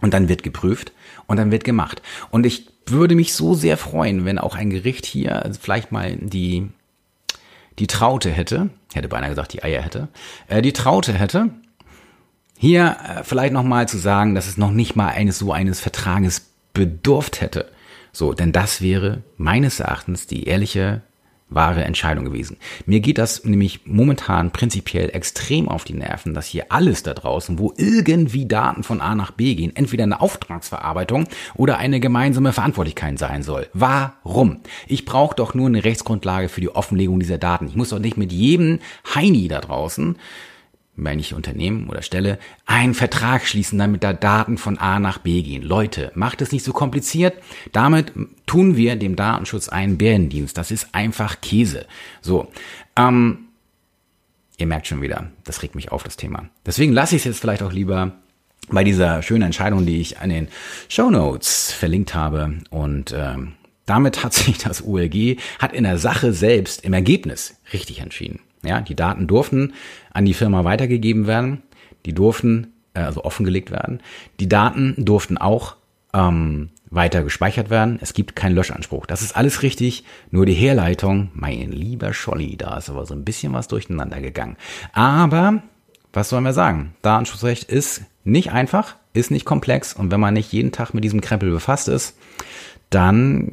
Und 0.00 0.14
dann 0.14 0.28
wird 0.28 0.42
geprüft 0.42 0.92
und 1.26 1.36
dann 1.36 1.50
wird 1.50 1.64
gemacht. 1.64 2.02
Und 2.30 2.44
ich 2.44 2.68
würde 2.86 3.14
mich 3.14 3.34
so 3.34 3.54
sehr 3.54 3.76
freuen, 3.76 4.24
wenn 4.24 4.38
auch 4.38 4.54
ein 4.54 4.70
Gericht 4.70 5.06
hier 5.06 5.50
vielleicht 5.60 5.92
mal 5.92 6.16
die, 6.16 6.68
die 7.78 7.86
Traute 7.86 8.30
hätte, 8.30 8.70
hätte 8.92 9.08
beinahe 9.08 9.30
gesagt, 9.30 9.52
die 9.52 9.62
Eier 9.62 9.82
hätte, 9.82 10.08
äh, 10.48 10.62
die 10.62 10.72
Traute 10.72 11.12
hätte, 11.12 11.50
hier 12.58 12.96
äh, 13.04 13.24
vielleicht 13.24 13.52
nochmal 13.52 13.88
zu 13.88 13.98
sagen, 13.98 14.34
dass 14.34 14.46
es 14.46 14.56
noch 14.56 14.70
nicht 14.70 14.96
mal 14.96 15.08
eines 15.08 15.38
so 15.38 15.52
eines 15.52 15.80
Vertrages 15.80 16.50
bedurft 16.74 17.40
hätte. 17.40 17.70
So, 18.12 18.34
denn 18.34 18.52
das 18.52 18.82
wäre 18.82 19.22
meines 19.36 19.80
Erachtens 19.80 20.26
die 20.26 20.44
ehrliche, 20.44 21.02
wahre 21.54 21.84
Entscheidung 21.84 22.24
gewesen. 22.24 22.56
Mir 22.86 23.00
geht 23.00 23.18
das 23.18 23.44
nämlich 23.44 23.80
momentan 23.84 24.50
prinzipiell 24.50 25.10
extrem 25.12 25.68
auf 25.68 25.84
die 25.84 25.94
Nerven, 25.94 26.34
dass 26.34 26.46
hier 26.46 26.66
alles 26.70 27.02
da 27.02 27.14
draußen, 27.14 27.58
wo 27.58 27.72
irgendwie 27.76 28.46
Daten 28.46 28.82
von 28.82 29.00
A 29.00 29.14
nach 29.14 29.30
B 29.30 29.54
gehen, 29.54 29.74
entweder 29.74 30.04
eine 30.04 30.20
Auftragsverarbeitung 30.20 31.26
oder 31.54 31.78
eine 31.78 32.00
gemeinsame 32.00 32.52
Verantwortlichkeit 32.52 33.18
sein 33.18 33.42
soll. 33.42 33.68
Warum? 33.72 34.60
Ich 34.86 35.04
brauche 35.04 35.34
doch 35.36 35.54
nur 35.54 35.66
eine 35.66 35.84
Rechtsgrundlage 35.84 36.48
für 36.48 36.60
die 36.60 36.74
Offenlegung 36.74 37.20
dieser 37.20 37.38
Daten. 37.38 37.66
Ich 37.66 37.76
muss 37.76 37.90
doch 37.90 37.98
nicht 37.98 38.16
mit 38.16 38.32
jedem 38.32 38.78
Heini 39.14 39.48
da 39.48 39.60
draußen 39.60 40.16
meine 40.94 41.20
ich 41.20 41.34
Unternehmen 41.34 41.88
oder 41.88 42.02
Stelle, 42.02 42.38
einen 42.66 42.94
Vertrag 42.94 43.46
schließen, 43.46 43.78
damit 43.78 44.04
da 44.04 44.12
Daten 44.12 44.58
von 44.58 44.78
A 44.78 44.98
nach 44.98 45.18
B 45.18 45.42
gehen. 45.42 45.62
Leute, 45.62 46.12
macht 46.14 46.42
es 46.42 46.52
nicht 46.52 46.64
so 46.64 46.72
kompliziert. 46.72 47.34
Damit 47.72 48.12
tun 48.46 48.76
wir 48.76 48.96
dem 48.96 49.16
Datenschutz 49.16 49.68
einen 49.68 49.96
Bärendienst. 49.96 50.56
Das 50.56 50.70
ist 50.70 50.94
einfach 50.94 51.40
Käse. 51.40 51.86
So, 52.20 52.48
ähm, 52.96 53.48
ihr 54.58 54.66
merkt 54.66 54.86
schon 54.86 55.00
wieder, 55.00 55.30
das 55.44 55.62
regt 55.62 55.74
mich 55.74 55.90
auf, 55.90 56.02
das 56.02 56.16
Thema. 56.16 56.48
Deswegen 56.66 56.92
lasse 56.92 57.16
ich 57.16 57.22
es 57.22 57.26
jetzt 57.26 57.40
vielleicht 57.40 57.62
auch 57.62 57.72
lieber 57.72 58.12
bei 58.68 58.84
dieser 58.84 59.22
schönen 59.22 59.42
Entscheidung, 59.42 59.86
die 59.86 60.00
ich 60.00 60.18
an 60.18 60.30
den 60.30 60.48
Show 60.88 61.10
Notes 61.10 61.72
verlinkt 61.72 62.14
habe. 62.14 62.58
Und 62.70 63.14
ähm, 63.16 63.54
damit 63.86 64.22
hat 64.22 64.34
sich 64.34 64.58
das 64.58 64.82
ULG, 64.82 65.38
hat 65.58 65.72
in 65.72 65.84
der 65.84 65.98
Sache 65.98 66.32
selbst 66.32 66.84
im 66.84 66.92
Ergebnis 66.92 67.56
richtig 67.72 68.00
entschieden. 68.00 68.40
Ja, 68.64 68.80
die 68.80 68.94
Daten 68.94 69.26
durften 69.26 69.72
an 70.12 70.24
die 70.24 70.34
Firma 70.34 70.64
weitergegeben 70.64 71.26
werden, 71.26 71.62
die 72.06 72.14
durften 72.14 72.72
äh, 72.94 73.00
also 73.00 73.24
offengelegt 73.24 73.70
werden. 73.70 74.00
Die 74.40 74.48
Daten 74.48 74.94
durften 74.98 75.38
auch 75.38 75.76
ähm, 76.14 76.70
weiter 76.90 77.24
gespeichert 77.24 77.70
werden. 77.70 77.98
Es 78.00 78.12
gibt 78.12 78.36
keinen 78.36 78.54
Löschanspruch. 78.54 79.06
Das 79.06 79.22
ist 79.22 79.36
alles 79.36 79.62
richtig. 79.62 80.04
Nur 80.30 80.46
die 80.46 80.52
Herleitung, 80.52 81.30
mein 81.32 81.72
lieber 81.72 82.12
Scholli, 82.12 82.56
da 82.56 82.76
ist 82.76 82.90
aber 82.90 83.06
so 83.06 83.14
ein 83.14 83.24
bisschen 83.24 83.52
was 83.54 83.68
durcheinander 83.68 84.20
gegangen. 84.20 84.56
Aber 84.92 85.62
was 86.12 86.28
sollen 86.28 86.44
wir 86.44 86.52
sagen? 86.52 86.94
Datenschutzrecht 87.00 87.64
ist 87.64 88.02
nicht 88.24 88.52
einfach, 88.52 88.96
ist 89.14 89.30
nicht 89.30 89.46
komplex 89.46 89.94
und 89.94 90.10
wenn 90.10 90.20
man 90.20 90.34
nicht 90.34 90.52
jeden 90.52 90.72
Tag 90.72 90.92
mit 90.92 91.02
diesem 91.02 91.22
Krempel 91.22 91.50
befasst 91.50 91.88
ist, 91.88 92.16
dann 92.90 93.48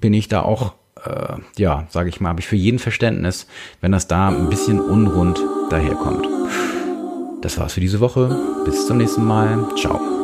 bin 0.00 0.14
ich 0.14 0.28
da 0.28 0.42
auch 0.42 0.74
äh, 1.04 1.36
ja, 1.56 1.86
sage 1.90 2.08
ich 2.08 2.20
mal, 2.20 2.30
habe 2.30 2.40
ich 2.40 2.46
für 2.46 2.56
jeden 2.56 2.78
Verständnis, 2.78 3.46
wenn 3.80 3.92
das 3.92 4.06
da 4.06 4.28
ein 4.28 4.48
bisschen 4.48 4.80
unrund 4.80 5.40
daherkommt. 5.70 6.26
Das 7.42 7.58
war's 7.58 7.74
für 7.74 7.80
diese 7.80 8.00
Woche. 8.00 8.36
Bis 8.64 8.86
zum 8.86 8.98
nächsten 8.98 9.24
Mal. 9.24 9.68
Ciao. 9.76 10.23